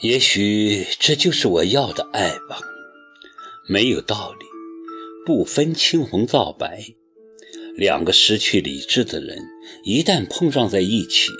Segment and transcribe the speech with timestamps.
[0.00, 2.58] 也许这就是我要的爱吧，
[3.68, 4.46] 没有道理，
[5.26, 6.82] 不分青红皂白。
[7.76, 9.38] 两个失去理智的人
[9.84, 11.30] 一旦碰撞在一起，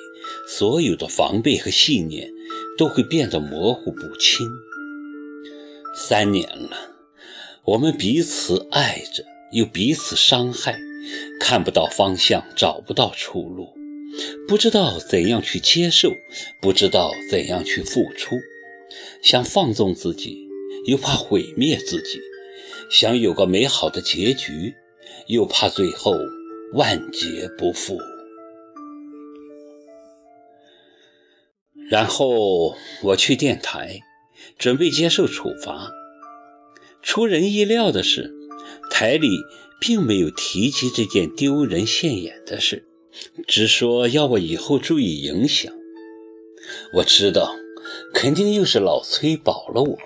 [0.47, 2.31] 所有的防备和信念
[2.77, 4.47] 都会变得模糊不清。
[5.97, 6.77] 三年了，
[7.65, 10.79] 我们彼此爱着，又彼此伤害，
[11.41, 13.75] 看不到方向，找不到出路，
[14.47, 16.13] 不知道怎样去接受，
[16.61, 18.37] 不知道怎样去付出，
[19.23, 20.49] 想放纵自己，
[20.87, 22.21] 又怕毁灭自己，
[22.91, 24.75] 想有个美好的结局，
[25.29, 26.15] 又怕最后
[26.75, 27.99] 万劫不复。
[31.89, 34.01] 然后我去电台，
[34.59, 35.91] 准备接受处罚。
[37.03, 38.33] 出人意料的是，
[38.91, 39.29] 台里
[39.81, 42.87] 并没有提及这件丢人现眼的事，
[43.47, 45.73] 只说要我以后注意影响。
[46.95, 47.55] 我知道，
[48.15, 49.99] 肯定又是老崔保了我。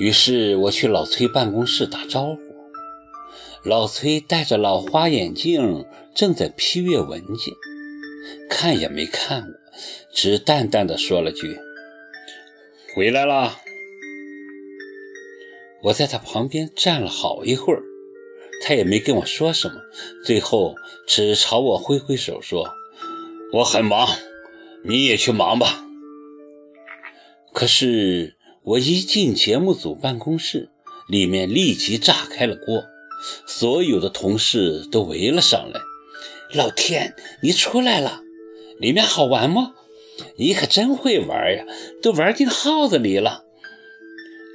[0.00, 2.38] 于是我去老崔办公室打招呼。
[3.64, 7.54] 老崔戴着老花眼镜，正在批阅文件，
[8.50, 9.54] 看也没看我。
[10.12, 11.56] 只淡淡的说了句
[12.94, 13.58] ：“回来了。”
[15.84, 17.82] 我在他旁边站了好一会儿，
[18.62, 19.74] 他也没跟我说什么，
[20.24, 22.70] 最后只朝我挥挥手说
[23.52, 24.08] ：“我很忙，
[24.84, 25.84] 你也去忙吧。”
[27.52, 30.70] 可是我一进节目组办公室，
[31.08, 32.84] 里面立即炸开了锅，
[33.46, 35.80] 所有的同事都围了上来
[36.54, 38.22] ：“老天，你出来了！”
[38.80, 39.74] 里面好玩吗？
[40.36, 41.64] 你可真会玩呀，
[42.00, 43.44] 都玩进号子里了。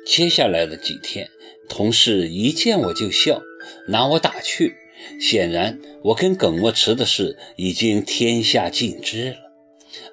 [0.05, 1.29] 接下来的几天，
[1.69, 3.41] 同事一见我就笑，
[3.87, 4.75] 拿我打趣。
[5.21, 9.37] 显然，我跟耿墨池的事已经天下尽知了。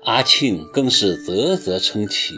[0.02, 2.34] 阿庆更是啧啧称奇：“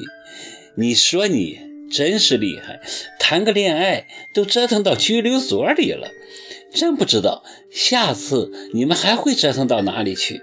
[0.77, 1.59] 你说你
[1.91, 2.81] 真是厉害，
[3.19, 6.09] 谈个恋爱都折腾到拘留所里了。
[6.73, 10.41] 真不知道下次你们还会折腾到哪里去。”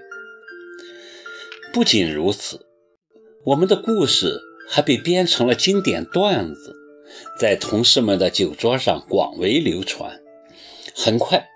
[1.72, 2.66] 不仅如此，
[3.46, 6.76] 我们的故事还被编成了经典段子，
[7.38, 10.20] 在同事们的酒桌上广为流传。
[10.94, 11.48] 很快，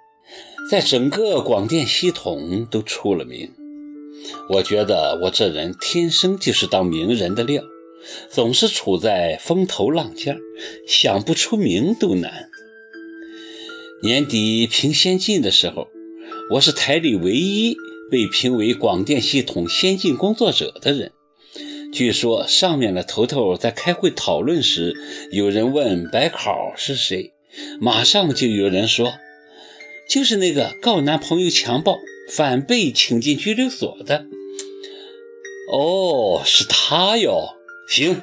[0.71, 3.51] 在整个广电系统都出了名。
[4.51, 7.63] 我觉得我这人天生就是当名人的料，
[8.31, 10.39] 总是处在风头浪尖，
[10.87, 12.49] 想不出名都难。
[14.03, 15.89] 年底评先进的时候，
[16.53, 17.77] 我是台里唯一。
[18.11, 21.13] 被评为广电系统先进工作者的人，
[21.93, 24.95] 据说上面的头头在开会讨论时，
[25.31, 27.33] 有人问白考是谁，
[27.81, 29.15] 马上就有人说，
[30.09, 31.97] 就是那个告男朋友强暴，
[32.31, 34.27] 反被请进拘留所的。
[35.73, 37.57] 哦，是他哟，
[37.89, 38.23] 行，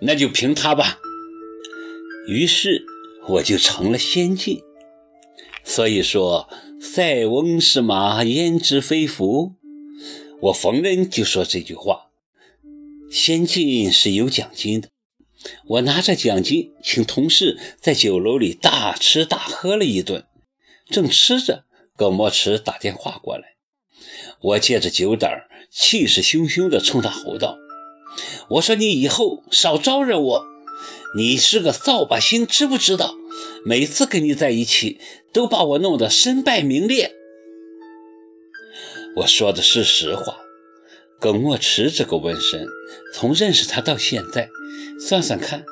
[0.00, 0.98] 那就凭他吧。
[2.28, 2.84] 于是
[3.28, 4.60] 我就成了先进。
[5.64, 6.48] 所以说。
[6.80, 9.54] 塞翁失马，焉知非福？
[10.42, 12.07] 我逢人就说这句话。
[13.10, 14.88] 先进是有奖金的，
[15.66, 20.24] 我拿着奖金请同事在酒楼里大吃大喝了一顿。
[20.90, 21.64] 正吃着，
[21.96, 23.56] 葛墨池打电话过来，
[24.40, 25.30] 我借着酒胆，
[25.70, 27.56] 气势汹汹地冲他吼道
[28.52, 30.46] ：“我说你以后少招惹我，
[31.16, 33.14] 你是个扫把星，知不知道？”
[33.64, 34.98] 每次跟你在一起，
[35.32, 37.12] 都把我弄得身败名裂。
[39.16, 40.38] 我说的是实话。
[41.20, 42.66] 耿墨池这个瘟神，
[43.12, 44.50] 从认识他到现在，
[45.00, 45.64] 算算看，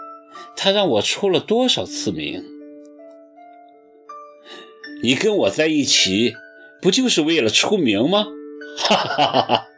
[0.57, 2.45] 他让我出了多少次名？
[5.03, 6.35] 你跟我在一起，
[6.83, 8.27] 不就是为了出名吗？
[8.77, 9.69] 哈哈哈哈！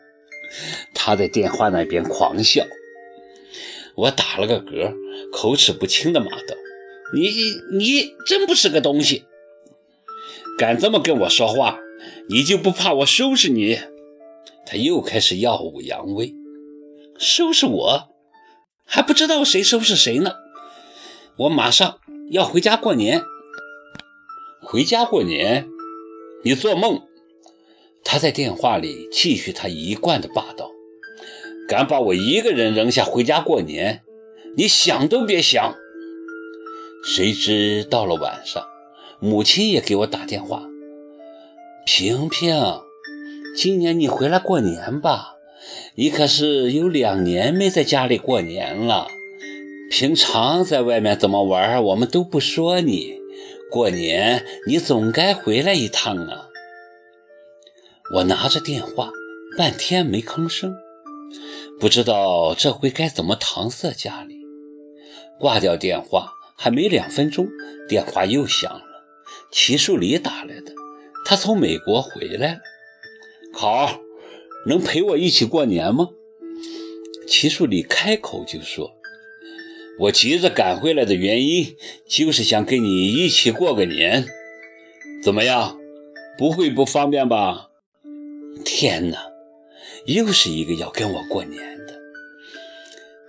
[0.95, 2.67] 他在电话那边狂笑。
[3.95, 4.95] 我打了个嗝，
[5.31, 6.57] 口齿不清的骂道。
[7.15, 7.31] 你
[7.77, 9.25] 你真不是个东西，
[10.59, 11.79] 敢这么跟我说话，
[12.31, 13.79] 你就不怕我收拾你？
[14.71, 16.35] 他又开始耀武扬威，
[17.19, 18.11] 收拾我
[18.85, 20.33] 还不知道谁收拾谁呢。
[21.39, 21.99] 我马上
[22.33, 23.23] 要回家过年，
[24.61, 25.67] 回家过年，
[26.45, 27.01] 你做梦！
[28.05, 30.71] 他在电话里继续他一贯的霸道，
[31.67, 34.03] 敢把我一个人扔下回家过年，
[34.55, 35.75] 你想都别想。
[37.03, 38.63] 谁知到了晚上，
[39.19, 40.69] 母亲也给我打电话
[41.87, 42.55] ：“萍萍，
[43.57, 45.35] 今年你回来过年吧？
[45.97, 49.09] 你可是有两年没在家里过年了。
[49.91, 53.19] 平常在外面怎么玩，我们都不说你。
[53.71, 56.49] 过年你总该回来一趟啊！”
[58.15, 59.11] 我拿着电话，
[59.57, 60.75] 半天没吭声。
[61.81, 64.37] 不知道这回该怎么搪塞家里。
[65.39, 67.49] 挂掉电话还没两分钟，
[67.89, 68.83] 电话又响了，
[69.51, 70.73] 齐树礼打来的，
[71.25, 72.61] 他从美国回来了。
[73.61, 74.03] 好，
[74.67, 76.11] 能陪我一起过年吗？
[77.27, 78.93] 齐树礼开口就说
[79.99, 81.75] ：“我急着赶回来的原因，
[82.07, 84.29] 就是想跟你一起过个年。
[85.25, 85.77] 怎么样？
[86.39, 87.71] 不会不方便吧？”
[88.65, 89.27] 天哪，
[90.07, 91.99] 又是一个要跟我过年的。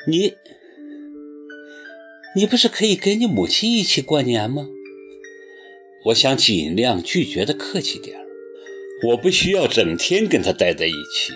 [0.07, 0.35] 你，
[2.35, 4.67] 你不是可以跟你母亲一起过年吗？
[6.05, 8.15] 我想尽量拒绝的客气点
[9.07, 11.33] 我不需要整天跟他待在一起，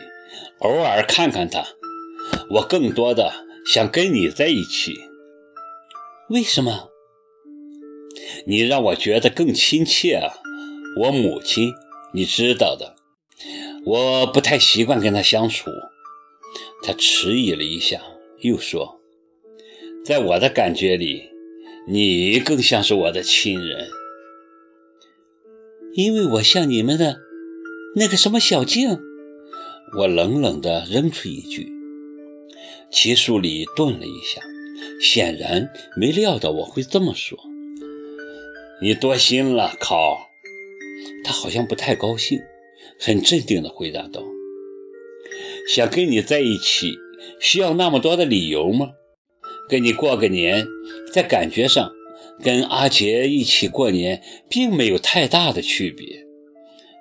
[0.59, 1.65] 偶尔看看他。
[2.49, 3.31] 我更多的
[3.65, 4.99] 想跟你在一起，
[6.29, 6.89] 为什么？
[8.45, 10.33] 你让我觉得更亲切啊！
[10.99, 11.73] 我母亲，
[12.13, 12.95] 你知道的，
[13.85, 15.69] 我不太习惯跟她相处。
[16.83, 18.01] 他迟疑了一下，
[18.41, 18.99] 又说
[20.03, 21.29] ：“在我的感觉里，
[21.87, 23.87] 你更像是我的亲人，
[25.93, 27.19] 因为我像你们的
[27.95, 28.99] 那个什么小静。”
[29.97, 31.71] 我冷冷地扔出一句。
[32.89, 34.41] 齐树礼顿了一下，
[35.01, 37.37] 显然没料到我会这么说。
[38.81, 40.29] 你多心了，考。
[41.23, 42.39] 他好像不太高兴，
[42.99, 44.23] 很镇定地回答道
[45.69, 46.93] ：“想跟你在一起，
[47.39, 48.89] 需要那么多的理由吗？
[49.69, 50.65] 跟你过个年，
[51.13, 51.91] 在感觉上，
[52.43, 56.25] 跟阿杰一起过年并没有太大的区别。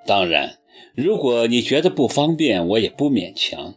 [0.05, 0.57] 当然，
[0.95, 3.75] 如果你觉得不方便，我也不勉强。”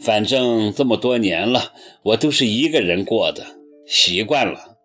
[0.00, 4.77] 反正这么多年了，我都是一个人过的，习惯了。